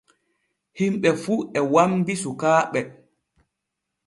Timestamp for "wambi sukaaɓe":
1.73-2.79